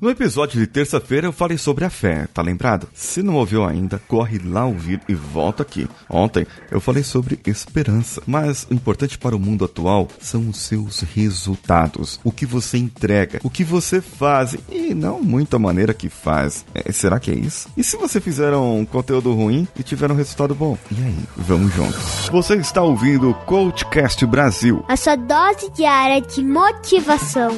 [0.00, 2.88] No episódio de terça-feira eu falei sobre a fé, tá lembrado?
[2.94, 5.86] Se não ouviu ainda, corre lá ouvir e volta aqui.
[6.08, 11.00] Ontem eu falei sobre esperança, mas o importante para o mundo atual são os seus
[11.00, 16.64] resultados, o que você entrega, o que você faz e não muita maneira que faz.
[16.74, 17.68] É, será que é isso?
[17.76, 20.78] E se você fizer um conteúdo ruim e tiver um resultado bom?
[20.90, 22.26] E aí, vamos juntos.
[22.32, 24.82] Você está ouvindo o Coachcast Brasil.
[24.88, 27.50] A sua dose diária de motivação.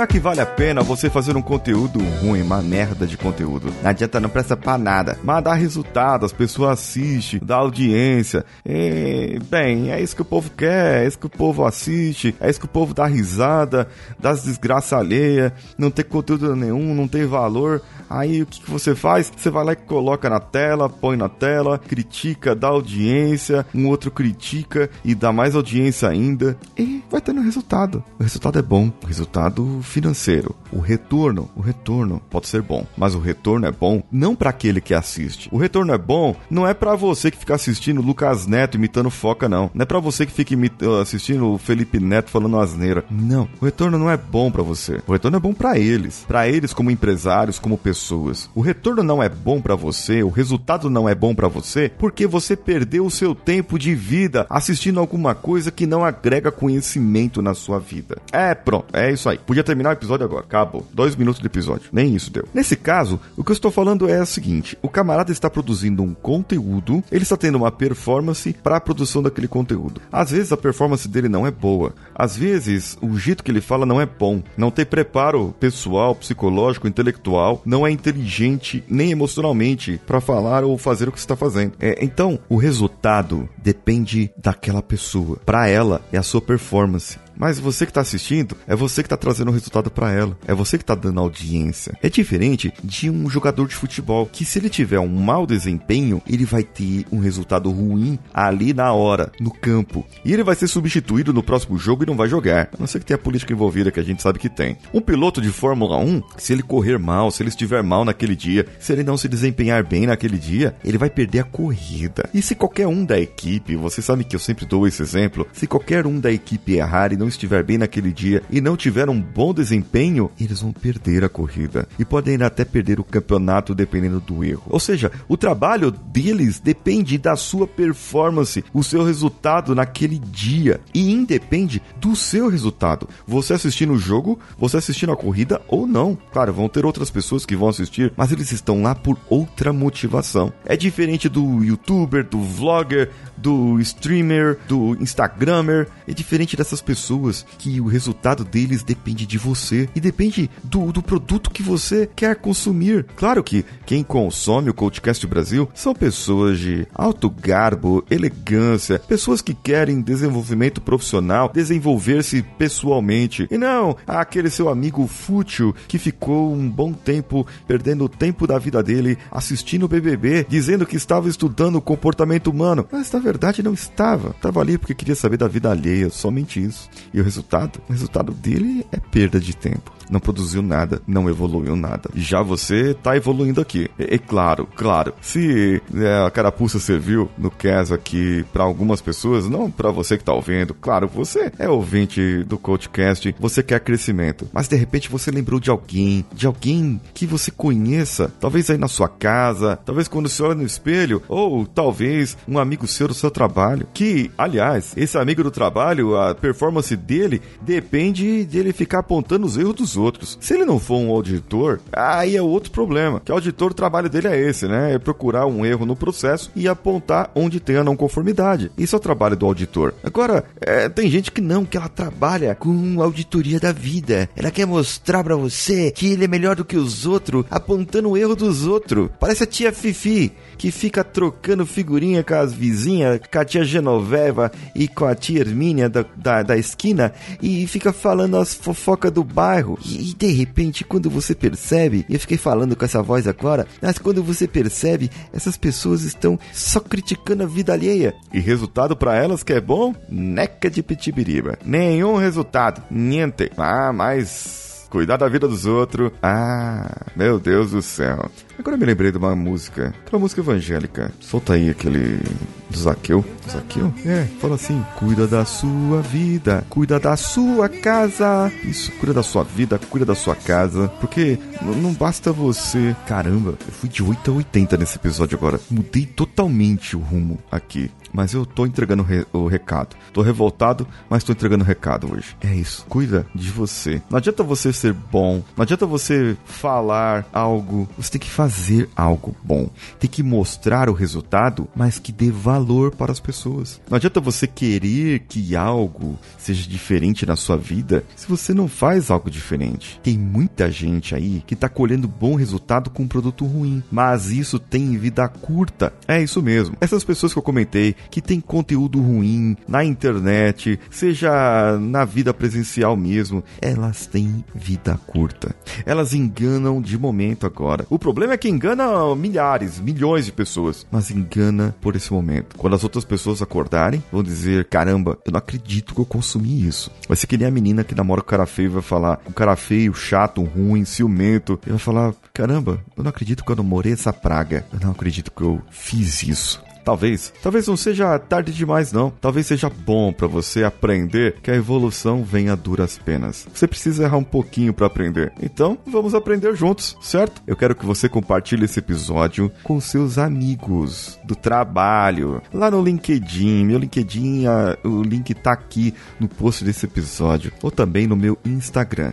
[0.00, 3.70] Será que vale a pena você fazer um conteúdo ruim, uma merda de conteúdo?
[3.82, 5.18] Não adianta, não presta pra nada.
[5.22, 8.42] Mas dá resultado, as pessoas assistem, dá audiência.
[8.64, 12.48] E, bem, é isso que o povo quer, é isso que o povo assiste, é
[12.48, 17.26] isso que o povo dá risada, das desgraças alheias, não tem conteúdo nenhum, não tem
[17.26, 17.82] valor.
[18.08, 19.30] Aí o que, que você faz?
[19.36, 24.10] Você vai lá e coloca na tela, põe na tela, critica, dá audiência, um outro
[24.10, 26.56] critica e dá mais audiência ainda.
[26.76, 28.02] E vai tendo resultado.
[28.18, 28.90] O resultado é bom.
[29.02, 30.54] O resultado financeiro.
[30.72, 34.80] O retorno, o retorno pode ser bom, mas o retorno é bom não para aquele
[34.80, 35.48] que assiste.
[35.52, 39.48] O retorno é bom não é para você que fica assistindo Lucas Neto imitando foca
[39.48, 39.70] não.
[39.74, 40.54] Não é para você que fica
[41.00, 43.04] assistindo o Felipe Neto falando asneira.
[43.10, 45.00] Não, o retorno não é bom para você.
[45.06, 48.48] O retorno é bom para eles, para eles como empresários, como pessoas.
[48.54, 52.26] O retorno não é bom para você, o resultado não é bom para você porque
[52.26, 57.54] você perdeu o seu tempo de vida assistindo alguma coisa que não agrega conhecimento na
[57.54, 58.18] sua vida.
[58.32, 59.38] É, pronto, é isso aí.
[59.38, 60.44] Podia ter terminar o episódio agora.
[60.44, 60.86] Acabou.
[60.92, 61.88] Dois minutos de episódio.
[61.92, 62.44] Nem isso deu.
[62.52, 66.14] Nesse caso, o que eu estou falando é o seguinte: o camarada está produzindo um
[66.14, 70.00] conteúdo, ele está tendo uma performance para a produção daquele conteúdo.
[70.12, 71.94] Às vezes a performance dele não é boa.
[72.14, 74.42] Às vezes o jeito que ele fala não é bom.
[74.56, 81.08] Não tem preparo pessoal, psicológico, intelectual, não é inteligente nem emocionalmente para falar ou fazer
[81.08, 81.72] o que está fazendo.
[81.80, 85.38] É, então, o resultado depende daquela pessoa.
[85.44, 87.18] Para ela é a sua performance.
[87.40, 90.36] Mas você que está assistindo, é você que está trazendo o resultado para ela.
[90.46, 91.96] É você que está dando audiência.
[92.02, 96.44] É diferente de um jogador de futebol que se ele tiver um mau desempenho, ele
[96.44, 100.06] vai ter um resultado ruim ali na hora, no campo.
[100.22, 102.68] E ele vai ser substituído no próximo jogo e não vai jogar.
[102.74, 104.76] A não ser que tenha política envolvida, que a gente sabe que tem.
[104.92, 108.66] Um piloto de Fórmula 1, se ele correr mal, se ele estiver mal naquele dia,
[108.78, 112.28] se ele não se desempenhar bem naquele dia, ele vai perder a corrida.
[112.34, 115.66] E se qualquer um da equipe, você sabe que eu sempre dou esse exemplo, se
[115.66, 119.20] qualquer um da equipe errar e não estiver bem naquele dia e não tiver um
[119.20, 124.44] bom desempenho, eles vão perder a corrida e podem até perder o campeonato dependendo do
[124.44, 124.64] erro.
[124.68, 131.10] Ou seja, o trabalho deles depende da sua performance, o seu resultado naquele dia e
[131.10, 133.08] independe do seu resultado.
[133.26, 136.16] Você assistindo o jogo, você assistindo a corrida ou não.
[136.32, 140.52] Claro, vão ter outras pessoas que vão assistir, mas eles estão lá por outra motivação.
[140.64, 145.88] É diferente do youtuber, do vlogger, do streamer, do instagrammer.
[146.06, 147.19] É diferente dessas pessoas
[147.58, 152.36] que o resultado deles depende de você e depende do, do produto que você quer
[152.36, 153.06] consumir.
[153.16, 159.54] Claro que quem consome o Coachcast Brasil são pessoas de alto garbo, elegância, pessoas que
[159.54, 163.46] querem desenvolvimento profissional, desenvolver-se pessoalmente.
[163.50, 168.58] E não aquele seu amigo fútil que ficou um bom tempo perdendo o tempo da
[168.58, 172.86] vida dele assistindo o BBB, dizendo que estava estudando o comportamento humano.
[172.90, 174.30] Mas na verdade não estava.
[174.30, 176.88] Estava ali porque queria saber da vida alheia, somente isso.
[177.12, 177.80] E o resultado?
[177.88, 182.10] O resultado dele é perda de tempo não produziu nada, não evoluiu nada.
[182.14, 183.88] Já você tá evoluindo aqui.
[183.98, 185.14] É, claro, claro.
[185.20, 190.24] Se é, a carapuça serviu, no caso aqui, para algumas pessoas, não para você que
[190.24, 195.30] tá ouvindo, claro, você é ouvinte do CoachCast, você quer crescimento, mas de repente você
[195.30, 200.28] lembrou de alguém, de alguém que você conheça, talvez aí na sua casa, talvez quando
[200.28, 205.16] você olha no espelho, ou talvez um amigo seu do seu trabalho, que, aliás, esse
[205.16, 209.99] amigo do trabalho, a performance dele depende de ele ficar apontando os erros dos outros.
[210.40, 213.20] Se ele não for um auditor, aí é outro problema.
[213.20, 214.94] Que o auditor, o trabalho dele é esse, né?
[214.94, 218.70] É procurar um erro no processo e apontar onde tem a não conformidade.
[218.76, 219.94] Isso é o trabalho do auditor.
[220.02, 224.28] Agora, é, tem gente que não, que ela trabalha com auditoria da vida.
[224.36, 228.16] Ela quer mostrar para você que ele é melhor do que os outros, apontando o
[228.16, 229.10] erro dos outros.
[229.18, 234.50] Parece a tia Fifi, que fica trocando figurinha com as vizinhas, com a tia Genoveva
[234.74, 237.12] e com a tia Hermínia da, da, da esquina,
[237.42, 239.78] e fica falando as fofocas do bairro.
[239.90, 243.98] E, e, de repente, quando você percebe, eu fiquei falando com essa voz agora, mas
[243.98, 248.14] quando você percebe, essas pessoas estão só criticando a vida alheia.
[248.32, 249.94] E resultado para elas que é bom?
[250.08, 251.58] Neca de pitibiriba.
[251.64, 252.82] Nenhum resultado.
[252.90, 253.50] Niente.
[253.56, 256.10] Ah, mas cuidar da vida dos outros.
[256.22, 258.28] Ah, meu Deus do céu.
[258.58, 261.12] Agora eu me lembrei de uma música, aquela música evangélica.
[261.20, 262.20] Solta aí aquele
[262.68, 263.24] do Zaqueu.
[263.48, 263.94] Zaqueu?
[264.04, 268.52] É, fala assim: cuida da sua vida, cuida da sua casa.
[268.64, 270.88] Isso, cuida da sua vida, cuida da sua casa.
[271.00, 272.94] Porque não basta você.
[273.06, 275.60] Caramba, eu fui de 8 a 80 nesse episódio agora.
[275.70, 279.96] Mudei totalmente o rumo aqui mas eu tô entregando re o recado.
[280.12, 282.36] Tô revoltado, mas tô entregando o recado hoje.
[282.40, 282.84] É isso.
[282.88, 284.02] Cuida de você.
[284.10, 287.88] Não adianta você ser bom, não adianta você falar algo.
[287.96, 289.68] Você tem que fazer algo bom.
[289.98, 293.80] Tem que mostrar o resultado, mas que dê valor para as pessoas.
[293.88, 299.10] Não adianta você querer que algo seja diferente na sua vida se você não faz
[299.10, 300.00] algo diferente.
[300.02, 304.58] Tem muita gente aí que tá colhendo bom resultado com um produto ruim, mas isso
[304.58, 305.92] tem vida curta.
[306.06, 306.76] É isso mesmo.
[306.80, 312.96] Essas pessoas que eu comentei que tem conteúdo ruim na internet, seja na vida presencial
[312.96, 315.54] mesmo, elas têm vida curta.
[315.84, 317.86] Elas enganam de momento agora.
[317.90, 322.56] O problema é que engana milhares, milhões de pessoas, mas engana por esse momento.
[322.56, 326.90] Quando as outras pessoas acordarem, vão dizer: caramba, eu não acredito que eu consumi isso.
[327.08, 329.32] Vai ser que nem a menina que namora com o cara feio vai falar: o
[329.32, 331.58] cara feio, chato, ruim, ciumento.
[331.66, 334.64] E vai falar: caramba, eu não acredito que eu namorei essa praga.
[334.72, 336.62] Eu não acredito que eu fiz isso.
[336.84, 339.10] Talvez, talvez não seja tarde demais não.
[339.20, 343.46] Talvez seja bom para você aprender que a evolução vem a duras penas.
[343.52, 345.32] Você precisa errar um pouquinho para aprender.
[345.42, 347.42] Então, vamos aprender juntos, certo?
[347.46, 353.64] Eu quero que você compartilhe esse episódio com seus amigos do trabalho, lá no LinkedIn.
[353.64, 358.38] Meu LinkedIn, a, o link tá aqui no post desse episódio, ou também no meu
[358.44, 359.12] Instagram,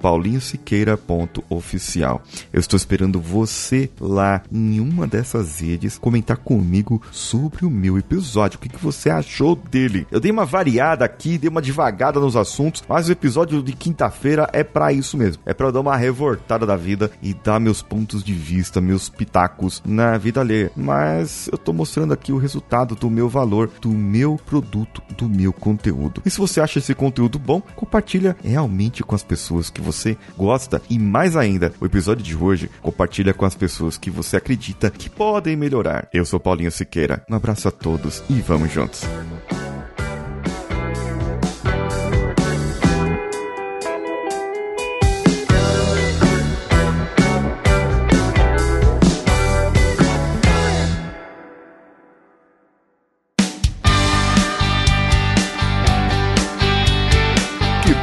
[0.00, 2.22] paulinhosiqueira.oficial.
[2.52, 8.58] Eu estou esperando você lá em uma dessas redes comentar comigo sobre o meu episódio.
[8.58, 10.06] O que, que você achou dele?
[10.10, 14.48] Eu dei uma variada aqui, dei uma devagada nos assuntos, mas o episódio de quinta-feira
[14.52, 15.42] é para isso mesmo.
[15.46, 19.82] É para dar uma revoltada da vida e dar meus pontos de vista, meus pitacos
[19.84, 20.70] na vida alheia.
[20.76, 25.52] Mas eu tô mostrando aqui o resultado do meu valor, do meu produto, do meu
[25.52, 26.22] conteúdo.
[26.24, 30.80] E se você acha esse conteúdo bom, compartilha realmente com as pessoas que você gosta
[30.88, 35.08] e mais ainda, o episódio de hoje compartilha com as pessoas que você acredita que
[35.08, 36.08] podem melhorar.
[36.12, 37.22] Eu sou Paulinho Siqueira Siqueira.
[37.30, 39.02] Um abraço a todos e vamos juntos.